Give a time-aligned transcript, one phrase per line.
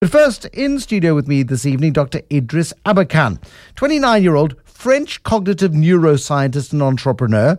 [0.00, 2.20] But first, in studio with me this evening, Dr.
[2.30, 3.38] Idriss Aberkane,
[3.76, 7.58] 29 year old French cognitive neuroscientist and entrepreneur.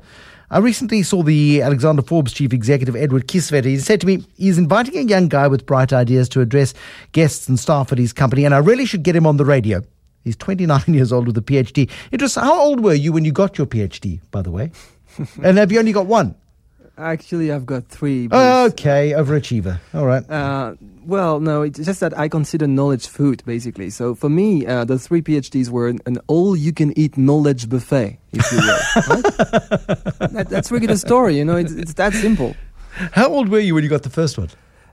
[0.49, 3.65] I recently saw the Alexander Forbes chief executive, Edward Kieswetter.
[3.65, 6.73] He said to me he's inviting a young guy with bright ideas to address
[7.11, 9.83] guests and staff at his company, and I really should get him on the radio.
[10.23, 11.91] He's 29 years old with a PhD.
[12.11, 14.71] Idriss, how old were you when you got your PhD, by the way?
[15.43, 16.33] and have you only got one?
[16.97, 18.27] Actually, I've got three.
[18.31, 19.79] okay, overachiever.
[19.93, 20.29] All right.
[20.29, 23.89] Uh, well, no, it's just that I consider knowledge food, basically.
[23.89, 28.57] So for me, uh, the three PhDs were an, an all-you-can-eat knowledge buffet, if you
[28.57, 29.21] will.
[30.29, 31.55] that, that's really the story, you know.
[31.55, 32.55] It's, it's that simple.
[33.13, 34.49] How old were you when you got the first one?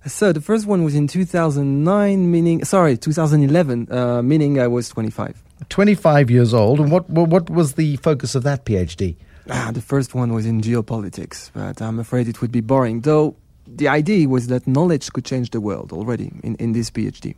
[0.07, 5.43] So the first one was in 2009, meaning sorry, 2011, uh, meaning I was 25.
[5.69, 9.17] 25 years old, and what what was the focus of that PhD?
[9.51, 13.01] Ah, the first one was in geopolitics, but I'm afraid it would be boring.
[13.01, 13.35] Though
[13.67, 17.35] the idea was that knowledge could change the world already in, in this PhD.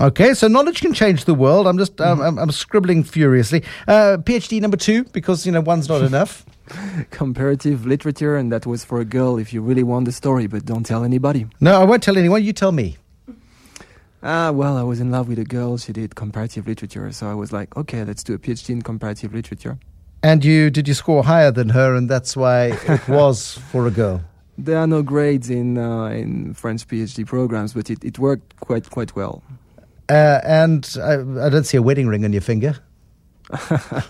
[0.00, 1.66] Okay, so knowledge can change the world.
[1.66, 3.62] I'm just um, I'm, I'm scribbling furiously.
[3.86, 6.44] Uh, PhD number two because you know one's not enough.
[7.10, 10.64] Comparative literature, and that was for a girl if you really want the story, but
[10.64, 11.46] don't tell anybody.
[11.60, 12.42] No, I won't tell anyone.
[12.42, 12.96] You tell me.
[14.22, 15.76] Ah, well, I was in love with a girl.
[15.76, 19.34] She did comparative literature, so I was like, okay, let's do a PhD in comparative
[19.34, 19.78] literature.
[20.22, 23.90] And you did you score higher than her, and that's why it was for a
[23.90, 24.22] girl.
[24.56, 28.88] There are no grades in uh, in French PhD programs, but it, it worked quite
[28.90, 29.42] quite well.
[30.08, 32.76] Uh, and I, I don't see a wedding ring on your finger.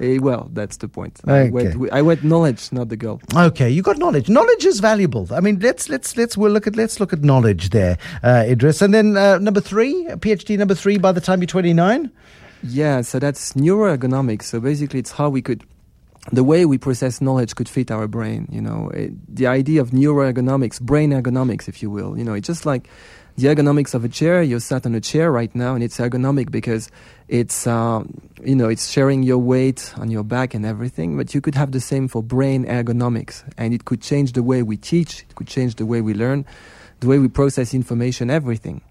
[0.00, 1.20] Eh, well, that's the point.
[1.28, 1.48] Okay.
[1.48, 3.20] I, went, I went knowledge, not the girl.
[3.36, 4.30] Okay, you got knowledge.
[4.30, 5.28] Knowledge is valuable.
[5.30, 8.80] I mean, let's let's let's we'll look at let's look at knowledge there, uh, Idriss.
[8.80, 10.96] And then uh, number three, PhD number three.
[10.96, 12.10] By the time you're 29,
[12.62, 14.44] Yeah, so that's neuroergonomics.
[14.44, 15.64] So basically, it's how we could,
[16.30, 18.48] the way we process knowledge could fit our brain.
[18.50, 22.18] You know, it, the idea of neuroergonomics, brain ergonomics, if you will.
[22.18, 22.88] You know, it's just like
[23.36, 24.42] the ergonomics of a chair.
[24.42, 26.90] You're sat on a chair right now, and it's ergonomic because
[27.28, 31.16] it's, um, you know, it's sharing your weight on your back and everything.
[31.16, 34.62] But you could have the same for brain ergonomics, and it could change the way
[34.62, 35.22] we teach.
[35.22, 36.44] It could change the way we learn,
[37.00, 38.82] the way we process information, everything.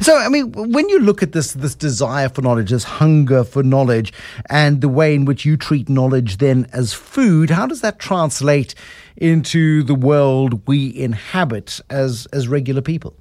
[0.00, 3.62] So, I mean, when you look at this this desire for knowledge, this hunger for
[3.62, 4.12] knowledge,
[4.48, 8.74] and the way in which you treat knowledge then as food, how does that translate
[9.16, 13.14] into the world we inhabit as as regular people?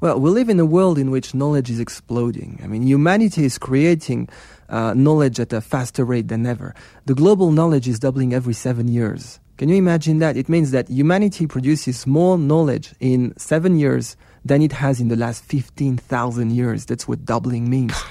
[0.00, 2.60] Well, we live in a world in which knowledge is exploding.
[2.62, 4.28] I mean, humanity is creating
[4.68, 6.74] uh, knowledge at a faster rate than ever.
[7.06, 9.40] The global knowledge is doubling every seven years.
[9.58, 10.36] Can you imagine that?
[10.36, 15.16] It means that humanity produces more knowledge in seven years than it has in the
[15.16, 16.86] last 15,000 years.
[16.86, 17.94] That's what doubling means.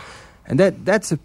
[0.49, 1.19] And that, that's a,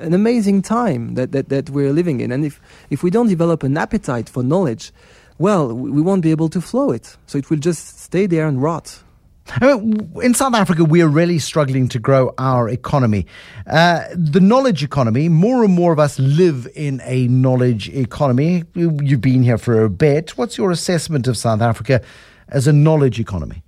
[0.00, 2.30] an amazing time that, that, that we're living in.
[2.30, 2.60] And if,
[2.90, 4.92] if we don't develop an appetite for knowledge,
[5.38, 7.16] well, we we won't be able to flow it.
[7.26, 9.02] So it will just stay there and rot.
[9.48, 13.26] I mean, in South Africa, we are really struggling to grow our economy.
[13.66, 18.64] Uh, the knowledge economy, more and more of us live in a knowledge economy.
[18.74, 20.36] You- You've been here for a bit.
[20.36, 22.00] What's your assessment of South Africa
[22.48, 23.62] as a knowledge economy?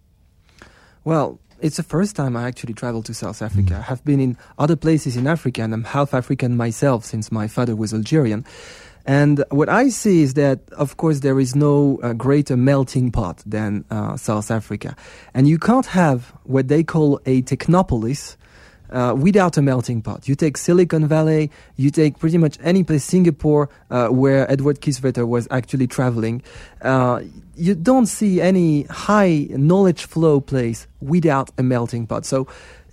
[1.05, 3.77] Well, it's the first time I actually traveled to South Africa.
[3.79, 7.49] I have been in other places in Africa, and I'm half African myself since my
[7.49, 8.45] father was Algerian.
[9.09, 13.43] And what I see is that, of course, there is no uh, greater melting pot
[13.47, 14.95] than uh, South Africa.
[15.33, 18.37] And you can't have what they call a technopolis
[18.91, 20.29] uh, without a melting pot.
[20.29, 25.27] You take Silicon Valley, you take pretty much any place, Singapore, uh, where Edward Kieswetter
[25.27, 26.43] was actually traveling.
[26.83, 27.23] Uh,
[27.57, 32.27] you don't see any high knowledge flow place without a melting pot.
[32.27, 32.47] So,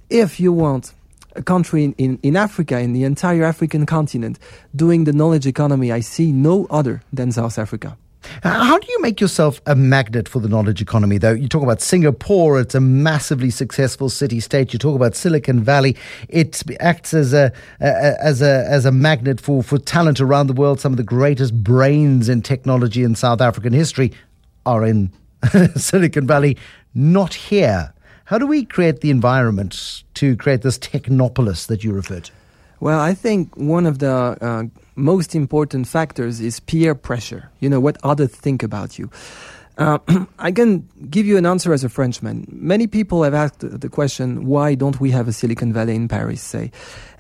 [0.10, 0.94] if you want
[1.36, 4.40] a country in, in, in Africa, in the entire African continent,
[4.76, 7.98] doing the knowledge economy, I see no other than South Africa.
[8.44, 11.34] How do you make yourself a magnet for the knowledge economy, though?
[11.34, 14.74] You talk about Singapore, it's a massively successful city state.
[14.74, 15.96] You talk about Silicon Valley,
[16.30, 20.54] it acts as a, a as a as a magnet for, for talent around the
[20.54, 20.80] world.
[20.80, 24.12] Some of the greatest brains in technology in South African history
[24.66, 25.12] are in
[25.76, 26.58] Silicon Valley,
[26.94, 27.94] not here.
[28.26, 32.32] How do we create the environment to create this technopolis that you refer to?
[32.80, 34.12] Well, I think one of the
[34.42, 34.64] uh,
[34.96, 37.50] most important factors is peer pressure.
[37.60, 39.10] You know, what others think about you.
[39.78, 40.00] Uh,
[40.40, 42.48] I can give you an answer as a Frenchman.
[42.50, 46.08] Many people have asked the- the question, why don't we have a Silicon Valley in
[46.08, 46.72] Paris, say?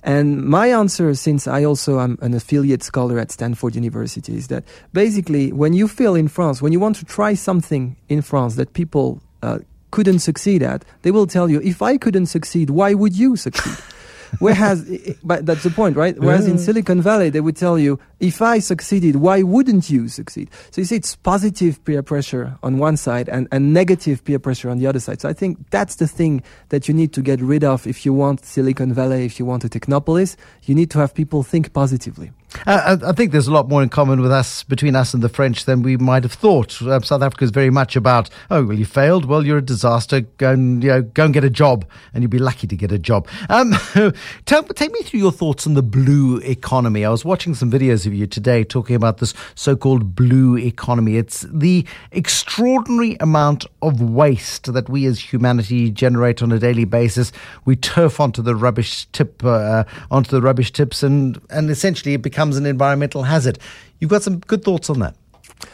[0.04, 4.63] And my answer, since I also am an affiliate scholar at Stanford University, is that
[4.94, 8.74] basically when you feel in France, when you want to try something in France that
[8.74, 9.60] people uh,
[9.95, 13.77] couldn't succeed at, they will tell you, if I couldn't succeed, why would you succeed?
[14.39, 14.83] Whereas,
[15.24, 16.19] but that's the point, right?
[16.19, 20.50] Whereas in Silicon Valley, they would tell you, if I succeeded, why wouldn't you succeed?
[20.71, 24.69] So you see, it's positive peer pressure on one side and, and negative peer pressure
[24.69, 25.21] on the other side.
[25.21, 28.12] So I think that's the thing that you need to get rid of if you
[28.12, 30.36] want Silicon Valley, if you want a technopolis.
[30.63, 32.31] You need to have people think positively.
[32.65, 35.65] I think there's a lot more in common with us between us and the French
[35.65, 36.81] than we might have thought.
[36.81, 39.25] Uh, South Africa is very much about, oh, well, you failed.
[39.25, 40.21] Well, you're a disaster.
[40.21, 42.92] Go and you know, go and get a job, and you'll be lucky to get
[42.92, 43.27] a job.
[43.50, 43.74] Um,
[44.45, 47.06] tell, take me through your thoughts on the blue economy.
[47.06, 51.18] I was watching some videos of you today talking about this so-called blue economy.
[51.18, 57.31] It's the extraordinary amount of waste that we as humanity generate on a daily basis.
[57.65, 62.21] We turf onto the rubbish tip, uh, onto the rubbish tips, and and essentially it
[62.21, 63.57] becomes becomes an environmental hazard.
[64.00, 65.15] You've got some good thoughts on that.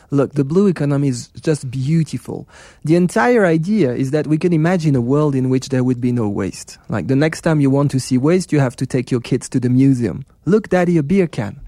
[0.10, 2.48] Look, the blue economy is just beautiful.
[2.86, 6.14] The entire idea is that we can imagine a world in which there would be
[6.14, 6.78] no waste.
[6.88, 9.50] Like the next time you want to see waste, you have to take your kids
[9.50, 10.24] to the museum.
[10.46, 11.60] Look, daddy, a beer can.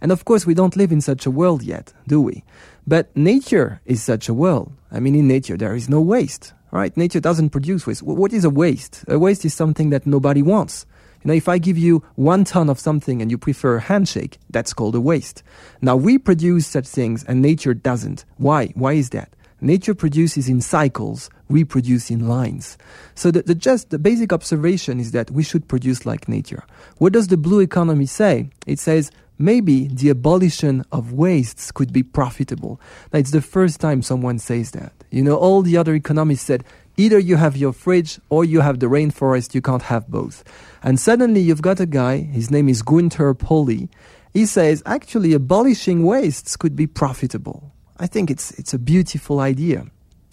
[0.00, 2.44] And of course, we don't live in such a world yet, do we?
[2.86, 4.72] But nature is such a world.
[4.92, 6.96] I mean, in nature, there is no waste, right?
[6.96, 8.02] Nature doesn't produce waste.
[8.04, 9.04] What is a waste?
[9.08, 10.86] A waste is something that nobody wants.
[11.22, 14.38] You know, if I give you one ton of something and you prefer a handshake,
[14.50, 15.44] that's called a waste.
[15.80, 18.24] Now we produce such things and nature doesn't.
[18.38, 18.72] Why?
[18.74, 19.30] Why is that?
[19.62, 22.76] Nature produces in cycles, we produce in lines.
[23.14, 26.64] So the, the just the basic observation is that we should produce like nature.
[26.98, 28.50] What does the blue economy say?
[28.66, 32.80] It says maybe the abolition of wastes could be profitable.
[33.12, 34.92] Now it's the first time someone says that.
[35.12, 36.64] You know, all the other economists said
[36.96, 40.42] either you have your fridge or you have the rainforest, you can't have both.
[40.82, 43.88] And suddenly you've got a guy, his name is Gunther Pauli.
[44.34, 47.71] He says actually abolishing wastes could be profitable.
[48.02, 49.86] I think it's, it's a beautiful idea.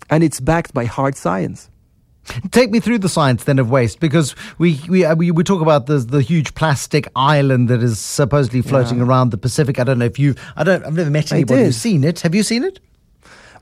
[0.10, 1.70] And it's backed by hard science.
[2.52, 5.62] Take me through the science then of waste, because we we uh, we, we talk
[5.62, 9.06] about the the huge plastic island that is supposedly floating yeah.
[9.06, 9.80] around the Pacific.
[9.80, 12.20] I don't know if you I don't I've never met anybody who's seen it.
[12.22, 12.80] Have you seen it?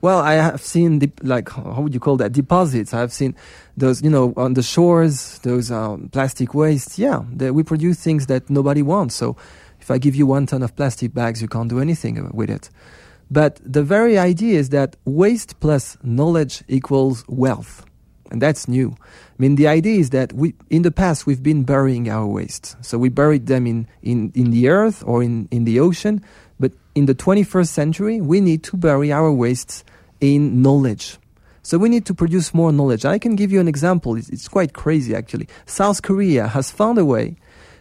[0.01, 2.93] Well, I have seen the, like how would you call that deposits.
[2.93, 3.35] I've seen
[3.77, 6.99] those, you know, on the shores, those um, plastic waste.
[6.99, 9.15] Yeah, they, we produce things that nobody wants.
[9.15, 9.37] So,
[9.79, 12.69] if I give you one ton of plastic bags, you can't do anything with it.
[13.29, 17.85] But the very idea is that waste plus knowledge equals wealth,
[18.31, 18.95] and that's new.
[18.99, 22.75] I mean, the idea is that we, in the past, we've been burying our waste.
[22.83, 26.23] So we buried them in, in, in the earth or in, in the ocean.
[26.59, 29.83] But in the 21st century, we need to bury our wastes
[30.19, 31.17] in knowledge.
[31.61, 33.05] So we need to produce more knowledge.
[33.05, 34.15] I can give you an example.
[34.15, 35.49] It's, it's quite crazy, actually.
[35.65, 37.35] South Korea has found a way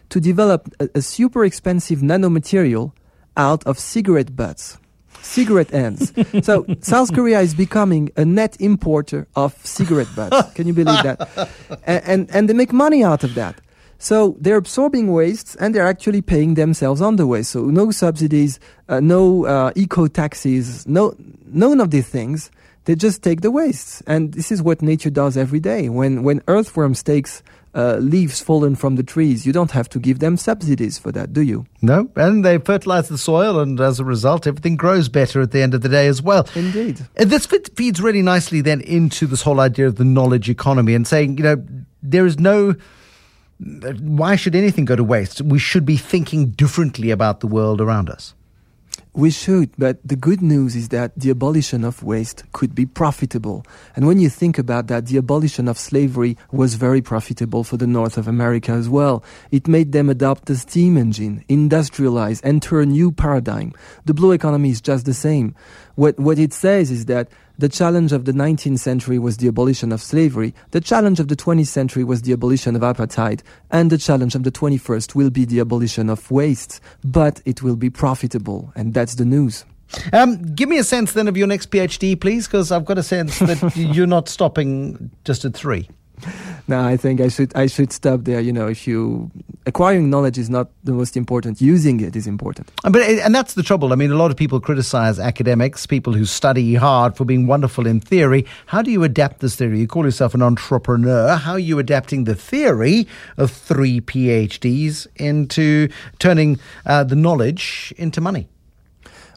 [0.09, 2.91] to develop a, a super expensive nanomaterial
[3.35, 4.77] out of cigarette butts
[5.21, 6.13] cigarette ends.
[6.43, 10.51] so South Korea is becoming a net importer of cigarette butts.
[10.55, 11.49] Can you believe that?
[11.85, 13.59] And, and, and they make money out of that.
[13.99, 17.41] So they're absorbing wastes and they're actually paying themselves on the way.
[17.43, 18.59] So no subsidies,
[18.89, 21.15] uh, no uh, eco taxes, no
[21.47, 22.51] none of these things.
[22.85, 25.89] They just take the wastes, and this is what nature does every day.
[25.89, 27.43] When when earthworms takes
[27.77, 31.31] uh, leaves fallen from the trees, you don't have to give them subsidies for that,
[31.31, 31.67] do you?
[31.81, 35.61] No, and they fertilize the soil, and as a result, everything grows better at the
[35.61, 36.49] end of the day as well.
[36.55, 37.05] Indeed.
[37.15, 41.07] And this feeds really nicely then into this whole idea of the knowledge economy and
[41.07, 41.63] saying, you know,
[42.01, 42.75] there is no
[43.59, 45.41] why should anything go to waste?
[45.41, 48.35] We should be thinking differently about the world around us.
[49.17, 53.65] We should, but the good news is that the abolition of waste could be profitable.
[53.95, 57.87] And when you think about that, the abolition of slavery was very profitable for the
[57.87, 59.23] North of America as well.
[59.49, 63.73] It made them adopt the steam engine, industrialize, enter a new paradigm.
[64.05, 65.55] The blue economy is just the same.
[65.95, 67.27] What, what it says is that
[67.57, 70.53] the challenge of the 19th century was the abolition of slavery.
[70.71, 73.41] The challenge of the 20th century was the abolition of apartheid.
[73.71, 76.79] And the challenge of the 21st will be the abolition of waste.
[77.03, 78.71] But it will be profitable.
[78.75, 79.65] And that's the news.
[80.13, 83.03] Um, give me a sense then of your next PhD, please, because I've got a
[83.03, 85.89] sense that you're not stopping just at three.
[86.67, 88.39] no, I think I should I should stop there.
[88.39, 89.29] You know, if you
[89.65, 92.71] acquiring knowledge is not the most important, using it is important.
[92.83, 93.93] But and that's the trouble.
[93.93, 97.85] I mean, a lot of people criticize academics, people who study hard for being wonderful
[97.85, 98.45] in theory.
[98.67, 99.79] How do you adapt this theory?
[99.79, 101.35] You call yourself an entrepreneur.
[101.35, 103.07] How are you adapting the theory
[103.37, 108.49] of three PhDs into turning uh, the knowledge into money?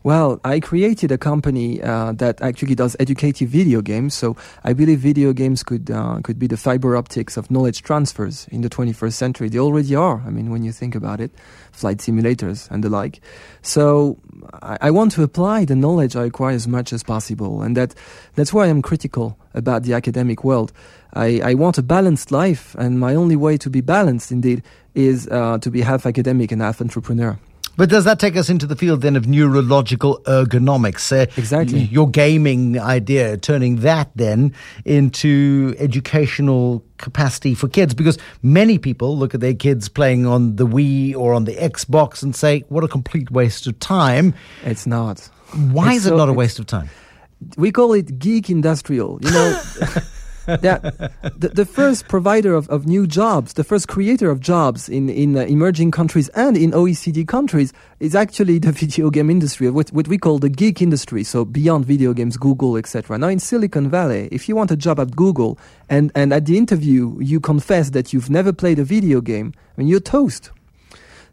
[0.02, 4.14] Well, I created a company uh, that actually does educative video games.
[4.14, 8.48] So I believe video games could uh, could be the fiber optics of knowledge transfers
[8.50, 9.50] in the 21st century.
[9.50, 10.22] They already are.
[10.26, 11.30] I mean, when you think about it,
[11.72, 13.20] flight simulators and the like.
[13.60, 14.16] So
[14.62, 17.94] I, I want to apply the knowledge I acquire as much as possible, and that
[18.36, 20.72] that's why I'm critical about the academic world.
[21.12, 24.62] I, I want a balanced life, and my only way to be balanced, indeed,
[24.94, 27.38] is uh, to be half academic and half entrepreneur.
[27.76, 31.10] But does that take us into the field then of neurological ergonomics?
[31.12, 31.80] Uh, Exactly.
[31.84, 34.52] Your gaming idea, turning that then
[34.84, 40.66] into educational capacity for kids, because many people look at their kids playing on the
[40.66, 44.34] Wii or on the Xbox and say, what a complete waste of time.
[44.64, 45.20] It's not.
[45.72, 46.90] Why It's is it not a waste of time?
[47.56, 49.18] we call it geek industrial.
[49.22, 49.62] You know,
[50.56, 50.82] that
[51.38, 55.36] the, the first provider of, of new jobs, the first creator of jobs in in
[55.36, 60.08] uh, emerging countries and in OECD countries is actually the video game industry, what what
[60.08, 61.24] we call the geek industry.
[61.24, 63.18] So beyond video games, Google, etc.
[63.18, 66.56] Now in Silicon Valley, if you want a job at Google and and at the
[66.56, 70.50] interview you confess that you've never played a video game, I mean you're toast.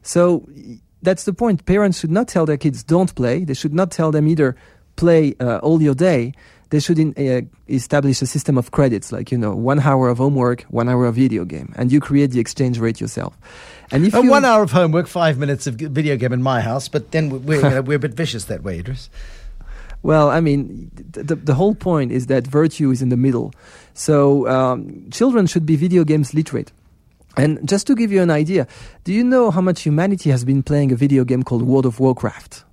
[0.02, 0.48] So
[1.02, 1.66] that's the point.
[1.66, 3.44] Parents should not tell their kids don't play.
[3.44, 4.56] They should not tell them either
[4.96, 6.34] play uh, all your day.
[6.70, 7.42] They should in, uh,
[7.74, 11.16] establish a system of credits, like you know, one hour of homework, one hour of
[11.16, 13.38] video game, and you create the exchange rate yourself.
[13.92, 16.60] And if Uh, you, one hour of homework, five minutes of video game in my
[16.62, 19.08] house, but then we- we're, know, we're a bit vicious that way, Idriss.
[20.04, 23.52] Well, I mean, the, the whole point is that virtue is in the middle.
[23.94, 26.72] So um, children should be video games literate.
[27.36, 28.68] And just to give you an idea,
[29.06, 32.00] do you know how much humanity has been playing a video game called World of
[32.00, 32.64] Warcraft?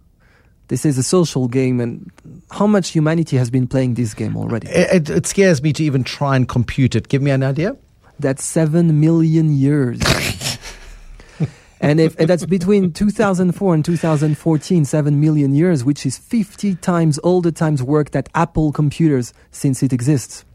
[0.69, 2.11] This is a social game, and
[2.51, 4.69] how much humanity has been playing this game already?
[4.69, 7.09] It, it, scares me to even try and compute it.
[7.09, 7.77] Give me an idea.
[8.19, 10.01] That's seven million years.
[11.81, 17.19] and if and that's between 2004 and 2014, seven million years, which is 50 times
[17.19, 20.47] all the times worked at Apple computers since it exists.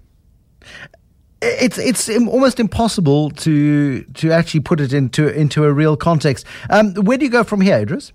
[1.42, 6.46] It's it's almost impossible to to actually put it into into a real context.
[6.72, 8.12] Um, where do you go from here, Idriss?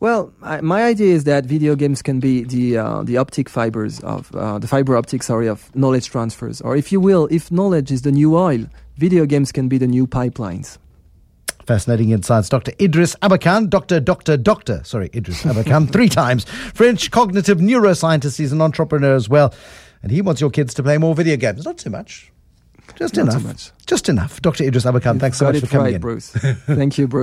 [0.00, 4.00] Well, I, my idea is that video games can be the uh, the optic fibers
[4.00, 7.92] of uh, the fiber optic, sorry, of knowledge transfers, or if you will, if knowledge
[7.92, 8.64] is the new oil,
[8.96, 10.78] video games can be the new pipelines.
[11.66, 12.48] Fascinating insights.
[12.48, 12.72] Dr.
[12.72, 14.00] Idriss Aberkane, Dr.
[14.00, 14.38] Dr.
[14.38, 14.82] Dr.
[14.84, 16.44] Sorry, Idriss Aberkane, three times.
[16.74, 18.38] French cognitive neuroscientist.
[18.38, 19.54] He's an entrepreneur as well.
[20.02, 21.64] And he wants your kids to play more video games.
[21.64, 22.32] Not too much.
[22.96, 23.44] Just Not enough.
[23.44, 23.70] much.
[23.86, 24.40] Just enough.
[24.42, 24.64] Dr.
[24.64, 26.00] Idriss Aberkane, thanks so much for coming right, in.
[26.00, 26.30] Bruce.
[26.30, 27.10] Thank you, Bruce.